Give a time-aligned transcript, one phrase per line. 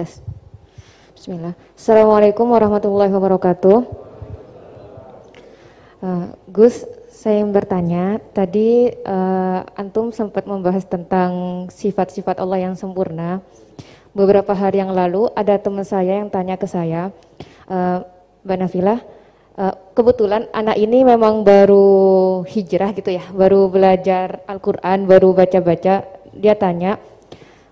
[0.00, 0.24] tes.
[1.12, 1.52] Bismillah.
[1.76, 3.78] Assalamualaikum warahmatullahi wabarakatuh.
[6.00, 13.44] Uh, Gus, saya yang bertanya, tadi uh, antum sempat membahas tentang sifat-sifat Allah yang sempurna.
[14.16, 17.12] Beberapa hari yang lalu ada teman saya yang tanya ke saya,
[17.68, 18.00] uh,
[18.40, 19.04] Mbak Nafilah,
[19.60, 26.08] uh, kebetulan anak ini memang baru hijrah gitu ya, baru belajar Al-Quran, baru baca-baca.
[26.32, 26.96] Dia tanya,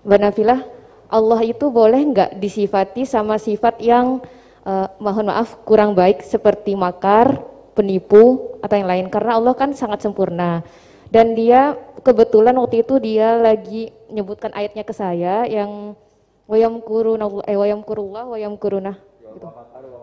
[0.05, 0.61] Mbak Nafilah,
[1.09, 4.21] Allah itu boleh nggak disifati sama sifat yang
[4.61, 7.41] uh, mohon maaf kurang baik seperti makar,
[7.73, 10.61] penipu atau yang lain karena Allah kan sangat sempurna.
[11.09, 11.73] Dan dia
[12.05, 15.97] kebetulan waktu itu dia lagi menyebutkan ayatnya ke saya yang
[16.45, 18.93] wayam kuruna eh wayam kurullah wayam kuruna
[19.33, 19.49] gitu.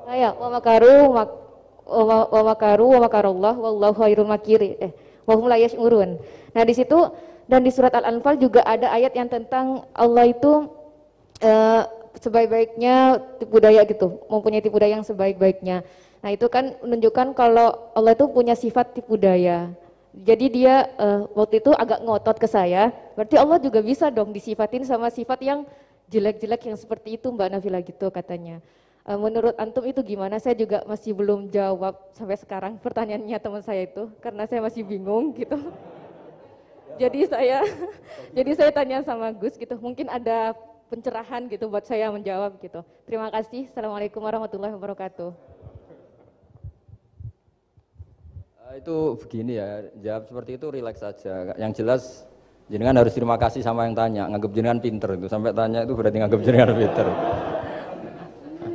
[0.07, 4.93] Saya wa makaru wa makaru wa makarullah wallahu khairul makiri eh
[5.23, 6.19] wa hum la yash'urun.
[6.55, 6.99] Nah, di situ
[7.47, 10.67] dan di surat Al-Anfal juga ada ayat yang tentang Allah itu
[11.43, 11.83] uh,
[12.17, 15.85] sebaik-baiknya tipu daya gitu, mempunyai tipu daya yang sebaik-baiknya.
[16.25, 19.73] Nah itu kan menunjukkan kalau Allah itu punya sifat tipu daya.
[20.17, 24.81] Jadi dia uh, waktu itu agak ngotot ke saya, berarti Allah juga bisa dong disifatin
[24.89, 25.69] sama sifat yang
[26.09, 28.65] jelek-jelek yang seperti itu Mbak Nafila gitu katanya.
[29.05, 30.41] Uh, menurut Antum itu gimana?
[30.41, 35.37] Saya juga masih belum jawab sampai sekarang pertanyaannya teman saya itu, karena saya masih bingung
[35.37, 35.61] gitu.
[37.03, 37.59] jadi saya
[38.37, 42.81] jadi saya tanya sama Gus gitu, mungkin ada pencerahan gitu buat saya menjawab gitu.
[43.07, 43.67] Terima kasih.
[43.71, 45.31] Assalamualaikum warahmatullahi wabarakatuh.
[48.67, 51.55] Uh, itu begini ya, jawab seperti itu rileks saja.
[51.59, 52.03] Yang jelas
[52.71, 55.27] jenengan harus terima kasih sama yang tanya, nganggap jenengan pinter itu.
[55.27, 57.09] Sampai tanya itu berarti nganggap jenengan pinter.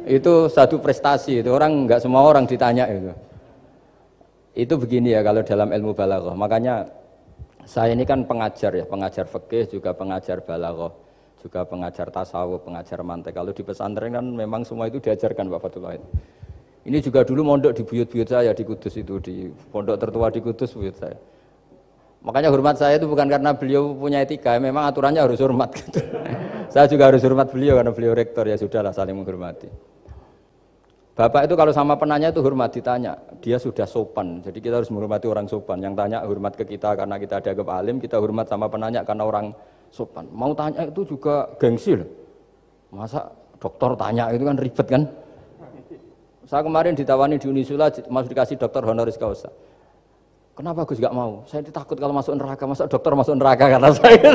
[0.02, 3.14] itu satu prestasi itu orang nggak semua orang ditanya itu.
[4.52, 6.36] Itu begini ya kalau dalam ilmu balaghah.
[6.36, 6.92] Makanya
[7.64, 10.92] saya ini kan pengajar ya, pengajar fikih juga pengajar balaghah
[11.42, 13.34] juga pengajar tasawuf, pengajar mantek.
[13.34, 15.98] Kalau di pesantren kan memang semua itu diajarkan Pak Fatullah.
[16.82, 20.74] Ini juga dulu mondok di buyut-buyut saya di Kudus itu, di pondok tertua di Kudus
[20.74, 21.18] buyut saya.
[22.22, 25.74] Makanya hormat saya itu bukan karena beliau punya etika, memang aturannya harus hormat.
[25.74, 26.02] Gitu.
[26.74, 29.70] saya juga harus hormat beliau karena beliau rektor ya sudahlah saling menghormati.
[31.12, 33.14] Bapak itu kalau sama penanya itu hormat ditanya,
[33.44, 34.42] dia sudah sopan.
[34.42, 35.82] Jadi kita harus menghormati orang sopan.
[35.82, 39.54] Yang tanya hormat ke kita karena kita ada alim, kita hormat sama penanya karena orang
[39.92, 40.26] sopan.
[40.32, 42.10] Mau tanya itu juga gengsi loh.
[42.96, 43.28] Masa
[43.60, 45.04] dokter tanya itu kan ribet kan?
[46.48, 49.48] Saya kemarin ditawani di Unisula masuk dikasih dokter honoris causa.
[50.52, 51.48] Kenapa Gus gak mau?
[51.48, 54.32] Saya takut kalau masuk neraka, masa dokter masuk neraka karena saya.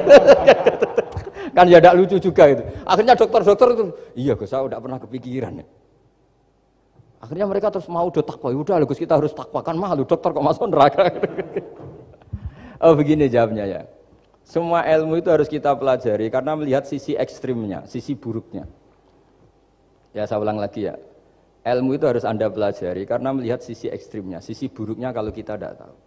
[1.57, 2.63] kan ya tidak lucu juga itu.
[2.89, 3.85] Akhirnya dokter-dokter itu,
[4.17, 5.67] iya Gus saya udah pernah kepikiran ya.
[7.21, 10.33] Akhirnya mereka terus mau do takwa, ya udah Gus kita harus takwa kan malu dokter
[10.33, 11.05] kok masuk neraka.
[12.85, 13.81] oh begini jawabnya ya.
[14.47, 18.63] Semua ilmu itu harus kita pelajari karena melihat sisi ekstrimnya, sisi buruknya.
[20.15, 20.95] Ya saya ulang lagi ya.
[21.67, 25.99] Ilmu itu harus Anda pelajari karena melihat sisi ekstrimnya, sisi buruknya kalau kita tidak tahu.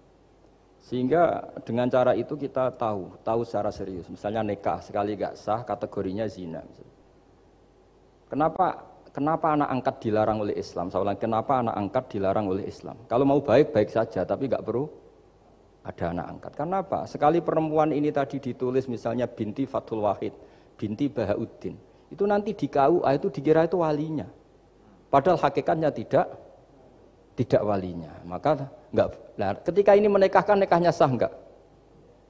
[0.80, 4.08] Sehingga dengan cara itu kita tahu, tahu secara serius.
[4.08, 6.64] Misalnya nikah sekali gak sah kategorinya zina.
[8.32, 10.88] Kenapa kenapa anak angkat dilarang oleh Islam?
[10.88, 12.96] Saya kenapa anak angkat dilarang oleh Islam?
[13.12, 14.88] Kalau mau baik baik saja, tapi gak perlu
[15.90, 16.52] ada anak angkat.
[16.54, 17.10] Karena apa?
[17.10, 20.32] Sekali perempuan ini tadi ditulis misalnya binti Fatul Wahid,
[20.78, 21.74] binti Bahauddin,
[22.14, 24.30] itu nanti di KUA itu dikira itu walinya.
[25.10, 26.30] Padahal hakikatnya tidak
[27.34, 28.14] tidak walinya.
[28.30, 29.08] Maka enggak
[29.40, 31.34] nah, ketika ini menikahkan nikahnya sah enggak?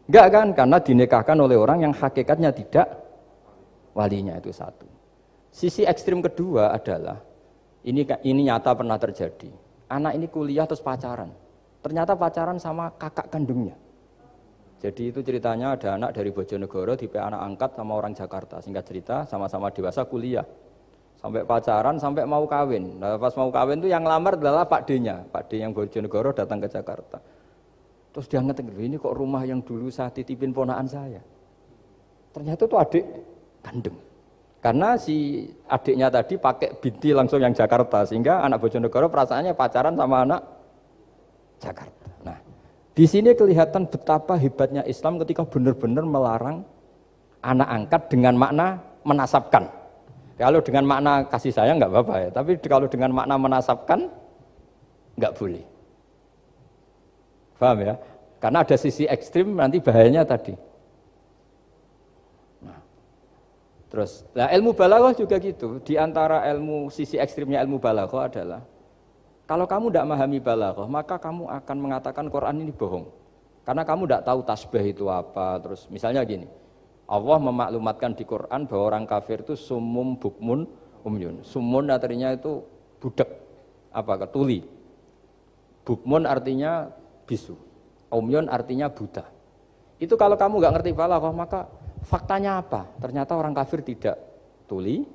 [0.07, 0.47] Enggak kan?
[0.55, 2.87] Karena dinikahkan oleh orang yang hakikatnya tidak
[3.91, 4.87] walinya itu satu.
[5.51, 7.19] Sisi ekstrim kedua adalah
[7.83, 9.51] ini ini nyata pernah terjadi.
[9.89, 11.48] Anak ini kuliah terus pacaran.
[11.79, 13.75] Ternyata pacaran sama kakak kandungnya.
[14.79, 18.63] Jadi itu ceritanya ada anak dari Bojonegoro di anak angkat sama orang Jakarta.
[18.63, 20.43] Singkat cerita sama-sama dewasa kuliah.
[21.19, 22.95] Sampai pacaran sampai mau kawin.
[22.95, 25.27] Nah, pas mau kawin itu yang lamar adalah Pak D-nya.
[25.27, 27.19] Pak D yang Bojonegoro datang ke Jakarta.
[28.15, 31.19] Terus dia ngetik, ini kok rumah yang dulu saya titipin ponaan saya.
[32.31, 33.05] Ternyata itu adik
[33.59, 33.99] kandung.
[34.63, 38.07] Karena si adiknya tadi pakai binti langsung yang Jakarta.
[38.07, 40.58] Sehingga anak Bojonegoro perasaannya pacaran sama anak
[41.59, 42.07] Jakarta.
[42.23, 42.37] Nah,
[42.95, 46.63] di sini kelihatan betapa hebatnya Islam ketika benar-benar melarang
[47.43, 48.67] anak angkat dengan makna
[49.03, 49.67] menasabkan.
[50.39, 54.07] Kalau dengan makna kasih sayang nggak apa-apa ya, tapi kalau dengan makna menasabkan
[55.19, 55.63] nggak boleh.
[57.59, 57.93] Paham ya?
[58.39, 60.55] Karena ada sisi ekstrim nanti bahayanya tadi.
[62.63, 62.79] Nah,
[63.91, 65.83] terus, nah ilmu balaghah juga gitu.
[65.83, 68.63] Di antara ilmu sisi ekstrimnya ilmu balaghah adalah
[69.49, 73.09] kalau kamu tidak memahami balaghah, maka kamu akan mengatakan Quran ini bohong.
[73.65, 75.57] Karena kamu tidak tahu tasbih itu apa.
[75.57, 76.45] Terus misalnya gini,
[77.09, 80.69] Allah memaklumatkan di Quran bahwa orang kafir itu sumum bukmun
[81.01, 81.41] umyun.
[81.41, 82.61] Sumun artinya itu
[83.01, 83.25] budak,
[83.89, 84.61] apa ketuli.
[85.81, 86.85] Bukmun artinya
[87.25, 87.57] bisu.
[88.13, 89.25] Umyun artinya buta.
[89.97, 91.65] Itu kalau kamu nggak ngerti balaghah maka
[92.05, 92.85] faktanya apa?
[93.01, 94.13] Ternyata orang kafir tidak
[94.69, 95.09] tuli,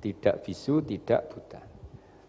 [0.00, 1.67] tidak bisu, tidak buta.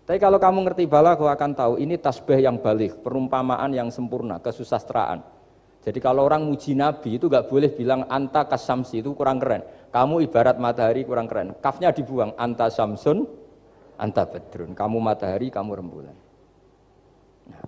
[0.10, 5.22] Tapi kalau kamu ngerti balaghah akan tahu ini tasbih yang balik, perumpamaan yang sempurna, kesusastraan.
[5.86, 9.62] Jadi kalau orang muji Nabi itu nggak boleh bilang anta kasamsi itu kurang keren.
[9.94, 11.54] Kamu ibarat matahari kurang keren.
[11.62, 13.22] Kafnya dibuang anta samsun,
[14.02, 14.74] anta bedrun.
[14.74, 16.18] Kamu matahari, kamu rembulan.
[17.54, 17.62] Nah,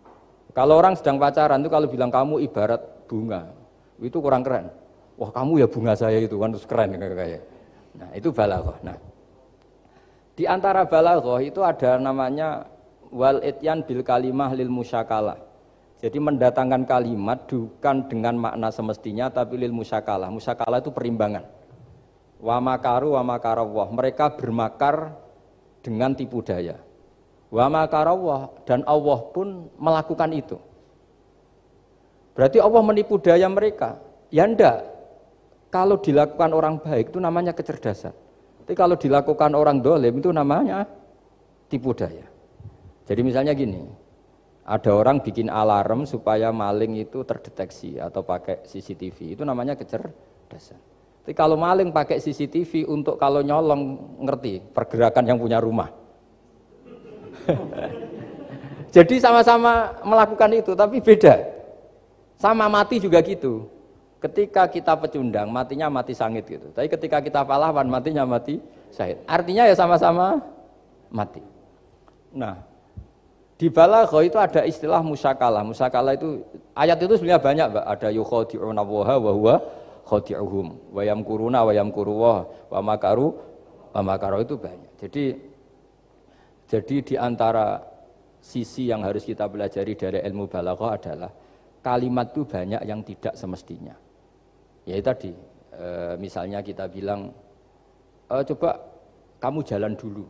[0.57, 3.53] kalau orang sedang pacaran itu kalau bilang kamu ibarat bunga,
[4.01, 4.65] itu kurang keren.
[5.13, 7.45] Wah kamu ya bunga saya itu kan terus keren kayak.
[8.01, 8.81] Nah itu balaghah.
[8.81, 8.97] Nah
[10.41, 12.65] di antara balaghah itu ada namanya
[13.13, 15.37] wal ityan bil kalimah lil musyakalah.
[16.01, 20.33] Jadi mendatangkan kalimat bukan dengan makna semestinya tapi lil musyakalah.
[20.33, 21.45] Musyakalah itu perimbangan.
[22.41, 23.93] Wa makaru wa makarawah.
[23.93, 25.13] Mereka bermakar
[25.85, 26.81] dengan tipu daya.
[27.53, 30.57] Wa makarawah dan Allah pun melakukan itu.
[32.33, 34.01] Berarti Allah menipu daya mereka.
[34.33, 34.89] Ya enggak.
[35.69, 38.30] Kalau dilakukan orang baik itu namanya kecerdasan.
[38.61, 40.85] Tapi kalau dilakukan orang dolim itu namanya
[41.65, 42.29] tipu daya.
[43.09, 43.81] Jadi misalnya gini,
[44.61, 50.77] ada orang bikin alarm supaya maling itu terdeteksi atau pakai CCTV, itu namanya kecerdasan.
[51.25, 55.89] Tapi kalau maling pakai CCTV untuk kalau nyolong ngerti pergerakan yang punya rumah.
[58.95, 61.41] Jadi sama-sama melakukan itu, tapi beda.
[62.37, 63.69] Sama mati juga gitu.
[64.21, 66.69] Ketika kita pecundang, matinya mati sangit gitu.
[66.69, 68.61] Tapi ketika kita pahlawan, matinya mati
[68.93, 69.17] syahid.
[69.25, 70.37] Artinya ya sama-sama
[71.09, 71.41] mati.
[72.29, 72.61] Nah,
[73.57, 75.65] di balagho itu ada istilah musakalah.
[75.65, 76.45] Musakalah itu
[76.77, 77.85] ayat itu sebenarnya banyak, Mbak.
[77.97, 79.55] Ada yukhadi'una wa huwa
[80.05, 80.93] khadi'uhum.
[80.93, 82.39] Wa yamkuruna wa yamkuruwah
[82.69, 83.33] wa makaru
[83.89, 84.91] wa makaru itu banyak.
[85.01, 85.23] Jadi
[86.69, 87.81] jadi di antara
[88.37, 91.33] sisi yang harus kita pelajari dari ilmu balagho adalah
[91.81, 94.10] kalimat itu banyak yang tidak semestinya.
[94.85, 95.31] Ya tadi,
[95.71, 95.87] e,
[96.17, 97.29] misalnya kita bilang,
[98.29, 98.81] e, coba
[99.37, 100.25] kamu jalan dulu.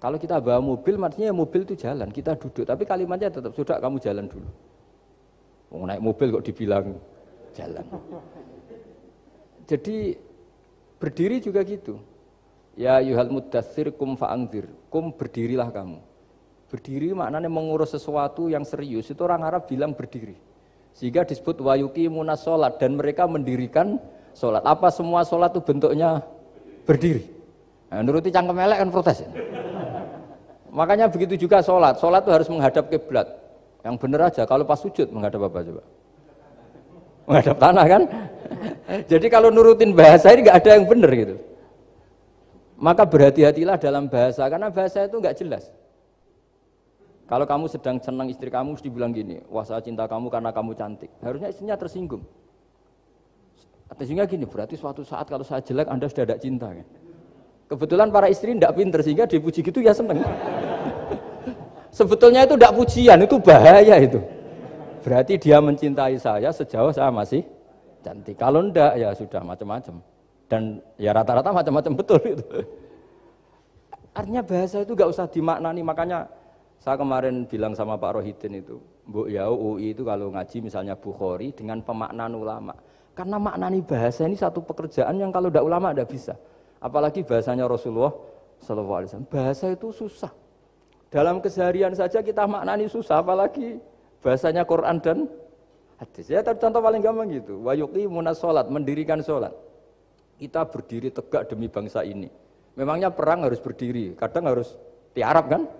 [0.00, 2.68] Kalau kita bawa mobil, maksudnya mobil itu jalan, kita duduk.
[2.68, 4.48] Tapi kalimatnya tetap, sudah kamu jalan dulu.
[5.72, 6.86] Mau naik mobil kok dibilang
[7.56, 7.86] jalan.
[9.70, 10.14] Jadi
[11.00, 11.98] berdiri juga gitu.
[12.76, 14.68] Ya yuhal mudathir kum fa'angdir.
[14.92, 15.98] Kum berdirilah kamu.
[16.68, 19.08] Berdiri maknanya mengurus sesuatu yang serius.
[19.08, 20.36] Itu orang Arab bilang berdiri.
[20.94, 23.98] Sehingga disebut wayuki munas sholat dan mereka mendirikan
[24.38, 24.62] sholat.
[24.62, 26.22] Apa semua sholat itu bentuknya
[26.86, 27.26] berdiri?
[27.90, 29.26] Nah, nuruti cangkem elek kan protes.
[29.26, 29.30] Ya?
[30.70, 31.98] Makanya begitu juga sholat.
[31.98, 33.26] Sholat itu harus menghadap kiblat.
[33.82, 34.42] Yang benar aja.
[34.46, 35.82] Kalau pas sujud menghadap apa coba?
[37.26, 38.02] Menghadap tanah kan?
[39.10, 41.36] Jadi kalau nurutin bahasa ini nggak ada yang benar gitu.
[42.78, 45.70] Maka berhati-hatilah dalam bahasa karena bahasa itu nggak jelas.
[47.24, 50.76] Kalau kamu sedang senang istri kamu, mesti bilang gini, wah saya cinta kamu karena kamu
[50.76, 51.08] cantik.
[51.24, 52.20] Harusnya istrinya tersinggung.
[53.96, 56.68] Tersinggung gini, berarti suatu saat kalau saya jelek Anda sudah tidak cinta.
[56.68, 56.86] Kan?
[57.64, 60.20] Kebetulan para istri tidak pinter sehingga dipuji gitu ya seneng.
[61.98, 64.20] Sebetulnya itu tidak pujian, itu bahaya itu.
[65.00, 67.40] Berarti dia mencintai saya sejauh saya masih
[68.04, 68.36] cantik.
[68.36, 69.96] Kalau enggak ya sudah macam-macam.
[70.44, 72.44] Dan ya rata-rata macam-macam betul itu.
[74.12, 76.30] Artinya bahasa itu gak usah dimaknani, makanya
[76.80, 81.52] saya kemarin bilang sama Pak Rohidin itu, Bu Yau UI itu kalau ngaji misalnya Bukhari
[81.52, 82.76] dengan pemaknaan ulama.
[83.14, 86.34] Karena maknani bahasa ini satu pekerjaan yang kalau tidak ulama tidak bisa.
[86.82, 88.10] Apalagi bahasanya Rasulullah
[88.58, 89.30] Sallallahu Alaihi Wasallam.
[89.30, 90.32] Bahasa itu susah.
[91.14, 93.78] Dalam keseharian saja kita maknani susah, apalagi
[94.18, 95.30] bahasanya Quran dan
[96.02, 96.26] hadis.
[96.26, 97.62] Ya contoh paling gampang gitu.
[97.62, 99.54] Wayuki munas sholat, mendirikan sholat.
[100.34, 102.26] Kita berdiri tegak demi bangsa ini.
[102.74, 104.74] Memangnya perang harus berdiri, kadang harus
[105.14, 105.70] tiarap kan?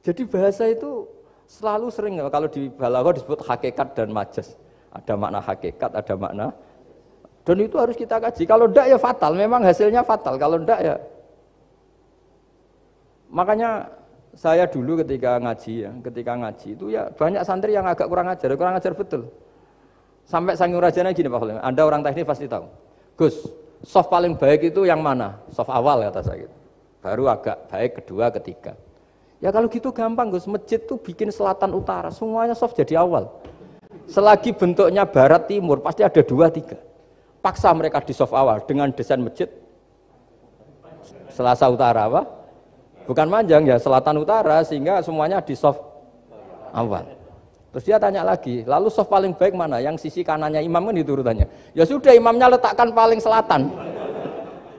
[0.00, 1.04] Jadi bahasa itu
[1.44, 4.56] selalu sering kalau di balaghah disebut hakikat dan majas.
[4.90, 6.50] Ada makna hakikat, ada makna
[7.46, 8.42] dan itu harus kita kaji.
[8.44, 10.36] Kalau tidak ya fatal, memang hasilnya fatal.
[10.36, 10.96] Kalau tidak ya
[13.30, 13.86] Makanya
[14.34, 18.50] saya dulu ketika ngaji ya, ketika ngaji itu ya banyak santri yang agak kurang ajar,
[18.58, 19.30] kurang ajar betul.
[20.26, 22.66] Sampai sangyur rajanya gini Pak Khalil, Anda orang teknik pasti tahu.
[23.14, 23.46] Gus,
[23.86, 25.38] soft paling baik itu yang mana?
[25.54, 26.56] Soft awal kata saya gitu.
[27.02, 28.74] Baru agak baik kedua, ketiga.
[29.40, 33.32] Ya kalau gitu gampang Gus, masjid tuh bikin selatan utara, semuanya soft jadi awal.
[34.04, 36.76] Selagi bentuknya barat timur pasti ada dua tiga.
[37.40, 39.48] Paksa mereka di soft awal dengan desain masjid
[41.32, 42.22] selasa utara apa?
[43.08, 45.80] Bukan manjang ya, selatan utara sehingga semuanya di soft
[46.76, 47.08] awal.
[47.72, 49.80] Terus dia tanya lagi, lalu soft paling baik mana?
[49.80, 51.48] Yang sisi kanannya imam kan itu urutannya.
[51.72, 53.72] Ya sudah imamnya letakkan paling selatan.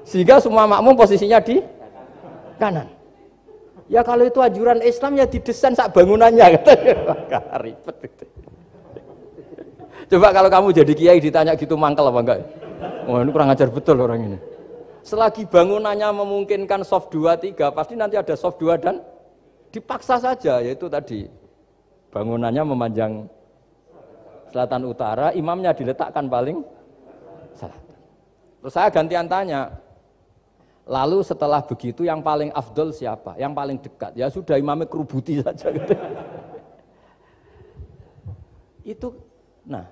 [0.06, 1.66] Sehingga semua makmum posisinya di
[2.62, 3.01] kanan.
[3.92, 6.96] Ya kalau itu anjuran Islam ya didesain sak bangunannya katanya.
[7.60, 8.26] Ribet itu.
[10.16, 12.40] Coba kalau kamu jadi kiai ditanya gitu mangkel apa enggak?
[13.12, 14.40] Wah ini kurang ajar betul orang ini.
[15.04, 19.04] Selagi bangunannya memungkinkan soft 2 3 pasti nanti ada soft 2 dan
[19.76, 21.28] dipaksa saja yaitu tadi
[22.12, 23.24] Bangunannya memanjang
[24.52, 26.60] selatan utara, imamnya diletakkan paling
[27.56, 27.96] selatan.
[28.60, 29.72] Terus saya gantian tanya,
[30.86, 33.38] lalu setelah begitu yang paling afdol siapa?
[33.38, 34.12] Yang paling dekat?
[34.18, 35.96] Ya sudah imamnya kerubuti saja gitu.
[38.82, 39.14] itu,
[39.62, 39.86] nah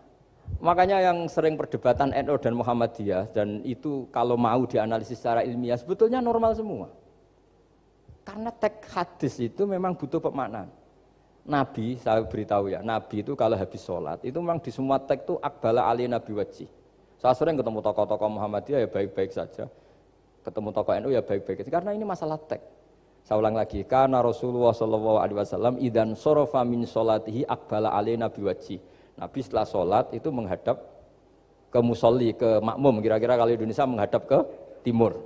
[0.58, 6.18] makanya yang sering perdebatan NU dan Muhammadiyah dan itu kalau mau dianalisis secara ilmiah sebetulnya
[6.18, 6.90] normal semua.
[8.26, 10.70] Karena teks hadis itu memang butuh pemaknaan.
[11.50, 15.34] Nabi, saya beritahu ya, Nabi itu kalau habis sholat, itu memang di semua teks itu
[15.42, 16.70] akbala ali Nabi wajib.
[17.18, 19.66] Saya sering ketemu tokoh-tokoh Muhammadiyah ya baik-baik saja.
[20.44, 21.72] Ketemu tokoh NU ya baik-baik saja.
[21.72, 22.80] Karena ini masalah teks.
[23.28, 28.42] Saya ulang lagi, karena Rasulullah Shallallahu Alaihi Wasallam idan sorofa min sholatihi akbala ali Nabi
[28.42, 28.82] wajib.
[29.20, 30.82] Nabi setelah sholat itu menghadap
[31.70, 33.04] ke musolli, ke makmum.
[33.04, 34.40] Kira-kira kalau Indonesia menghadap ke
[34.82, 35.22] timur.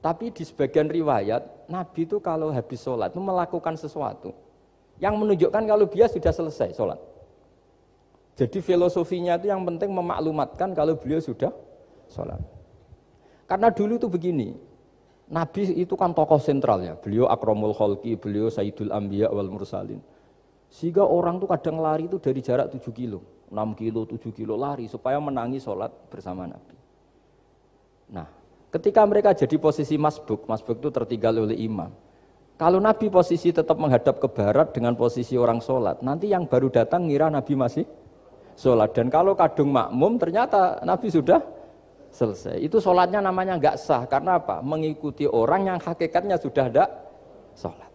[0.00, 4.30] Tapi di sebagian riwayat, Nabi itu kalau habis sholat itu melakukan sesuatu
[5.00, 7.00] yang menunjukkan kalau dia sudah selesai sholat.
[8.36, 11.52] Jadi filosofinya itu yang penting memaklumatkan kalau beliau sudah
[12.08, 12.38] sholat.
[13.50, 14.54] Karena dulu itu begini,
[15.26, 19.98] Nabi itu kan tokoh sentralnya, beliau akromul kholki, beliau sayyidul ambiya wal mursalin.
[20.70, 24.86] Sehingga orang tuh kadang lari itu dari jarak 7 kilo, 6 kilo, 7 kilo lari
[24.86, 26.78] supaya menangi sholat bersama Nabi.
[28.14, 28.40] Nah,
[28.70, 31.90] Ketika mereka jadi posisi masbuk, masbuk itu tertinggal oleh imam.
[32.54, 37.10] Kalau Nabi posisi tetap menghadap ke barat dengan posisi orang sholat, nanti yang baru datang
[37.10, 37.82] ngira Nabi masih
[38.54, 38.94] sholat.
[38.94, 41.42] Dan kalau kadung makmum, ternyata Nabi sudah
[42.10, 42.58] selesai.
[42.58, 44.04] Itu sholatnya namanya nggak sah.
[44.06, 44.60] Karena apa?
[44.60, 46.84] Mengikuti orang yang hakikatnya sudah ada
[47.54, 47.90] sholat.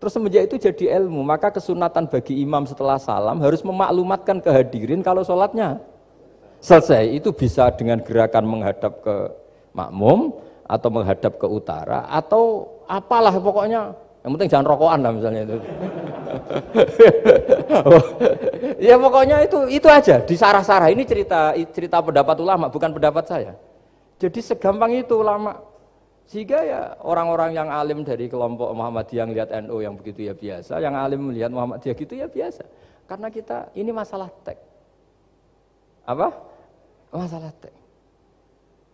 [0.00, 5.20] Terus semenjak itu jadi ilmu, maka kesunatan bagi imam setelah salam harus memaklumatkan kehadirin kalau
[5.20, 5.76] sholatnya
[6.64, 7.04] selesai.
[7.12, 9.16] Itu bisa dengan gerakan menghadap ke
[9.76, 10.32] makmum
[10.64, 15.56] atau menghadap ke utara atau apalah pokoknya yang penting jangan rokokan lah misalnya itu.
[18.90, 20.92] ya pokoknya itu itu aja disarah-sarah.
[20.92, 23.56] Ini cerita cerita pendapat ulama bukan pendapat saya.
[24.20, 25.56] Jadi segampang itu ulama.
[26.28, 30.78] Sehingga ya orang-orang yang alim dari kelompok Muhammadiyah yang lihat NU yang begitu ya biasa,
[30.78, 32.62] yang alim melihat Muhammadiyah gitu ya biasa.
[33.10, 34.60] Karena kita ini masalah tek.
[36.06, 36.30] Apa?
[37.10, 37.74] Masalah tek.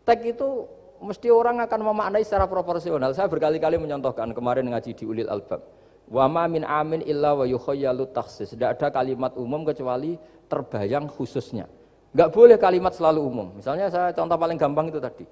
[0.08, 0.64] Tek itu
[1.02, 3.12] mesti orang akan memaknai secara proporsional.
[3.12, 5.60] Saya berkali-kali menyontohkan kemarin ngaji di Ulil Albab.
[6.06, 8.54] Wa ma min amin illa wa yukhayyalu taksis.
[8.54, 10.14] Tidak ada kalimat umum kecuali
[10.46, 11.66] terbayang khususnya.
[12.14, 13.46] Enggak boleh kalimat selalu umum.
[13.58, 15.26] Misalnya saya contoh paling gampang itu tadi.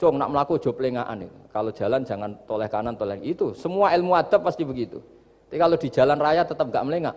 [0.00, 1.38] Cong nak melaku job lengaan itu.
[1.52, 3.52] Kalau jalan jangan toleh kanan toleh itu.
[3.52, 5.00] Semua ilmu adab pasti begitu.
[5.48, 7.16] Tapi kalau di jalan raya tetap enggak melengak.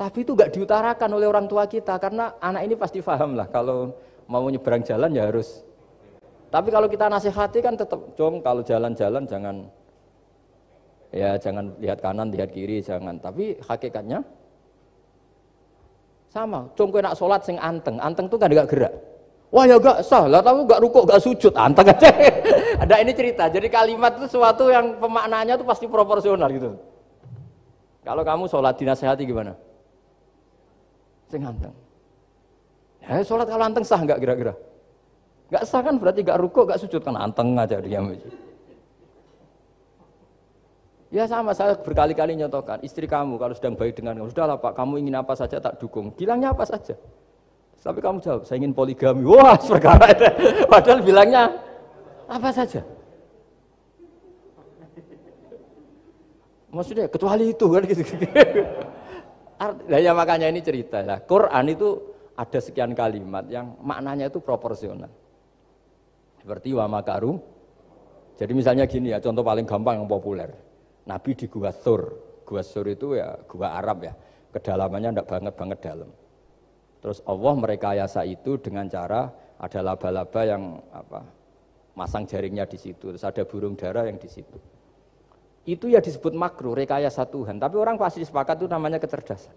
[0.00, 3.92] Tapi itu enggak diutarakan oleh orang tua kita karena anak ini pasti paham lah kalau
[4.30, 5.66] mau nyebrang jalan ya harus.
[6.54, 9.56] Tapi kalau kita nasihati kan tetap, com kalau jalan-jalan jangan
[11.10, 13.18] ya jangan lihat kanan, lihat kiri, jangan.
[13.18, 14.22] Tapi hakikatnya
[16.30, 16.70] sama.
[16.78, 18.94] Com nak sholat sing anteng, anteng tuh kan gak gerak.
[19.50, 22.06] Wah ya gak sah, lah tahu gak rukuk, gak sujud, anteng aja.
[22.86, 23.50] Ada ini cerita.
[23.50, 26.78] Jadi kalimat itu sesuatu yang pemaknanya tuh pasti proporsional gitu.
[28.06, 29.58] Kalau kamu sholat dinasehati gimana?
[31.26, 31.74] Sing anteng.
[33.10, 34.54] Ya, sholat kalau anteng sah nggak kira-kira?
[35.50, 37.02] Nggak sah kan berarti nggak ruko, nggak sujud.
[37.02, 37.98] Kan anteng aja aja.
[41.10, 41.50] Ya sama.
[41.50, 45.34] Saya berkali-kali nyontohkan istri kamu kalau sedang baik dengan kamu sudahlah pak kamu ingin apa
[45.34, 46.14] saja tak dukung.
[46.14, 46.94] Bilangnya apa saja.
[47.82, 49.26] Tapi kamu jawab saya ingin poligami.
[49.26, 50.26] Wah perkara itu.
[50.70, 51.50] Padahal bilangnya
[52.30, 52.86] apa saja.
[56.70, 58.02] Maksudnya kecuali itu kan gitu
[59.90, 61.18] nah, ya makanya ini cerita lah.
[61.26, 62.09] Quran itu
[62.40, 65.12] ada sekian kalimat yang maknanya itu proporsional.
[66.40, 67.36] Seperti wa makaru.
[68.40, 70.48] Jadi misalnya gini ya, contoh paling gampang yang populer.
[71.04, 72.16] Nabi di Gua Sur.
[72.48, 74.16] Gua Sur itu ya gua Arab ya.
[74.56, 76.10] Kedalamannya tidak banget-banget dalam.
[77.04, 79.28] Terus Allah merekayasa itu dengan cara
[79.60, 81.20] ada laba-laba yang apa
[81.92, 84.56] masang jaringnya di situ, terus ada burung dara yang di situ.
[85.68, 87.60] Itu ya disebut makruh, rekayasa Tuhan.
[87.60, 89.52] Tapi orang pasti sepakat itu namanya kecerdasan.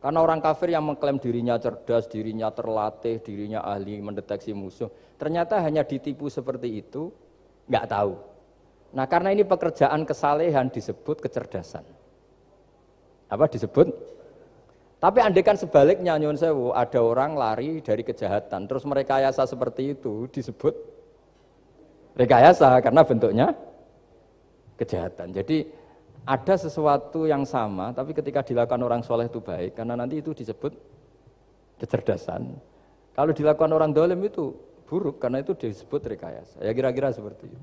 [0.00, 4.88] Karena orang kafir yang mengklaim dirinya cerdas, dirinya terlatih, dirinya ahli mendeteksi musuh,
[5.20, 7.12] ternyata hanya ditipu seperti itu,
[7.68, 8.16] nggak tahu.
[8.96, 11.84] Nah karena ini pekerjaan kesalehan disebut kecerdasan.
[13.30, 13.86] apa disebut
[14.98, 16.34] tapi andekan sebaliknya nyun
[16.74, 20.74] ada orang lari dari kejahatan terus merekayasa seperti itu disebut
[22.18, 23.46] rekayasa karena bentuknya
[24.76, 25.32] kejahatan.
[25.32, 25.64] Jadi
[26.24, 30.72] ada sesuatu yang sama tapi ketika dilakukan orang soleh itu baik karena nanti itu disebut
[31.80, 32.60] kecerdasan.
[33.16, 34.52] Kalau dilakukan orang dolim itu
[34.84, 36.60] buruk karena itu disebut rekayasa.
[36.60, 37.60] Ya kira-kira seperti itu.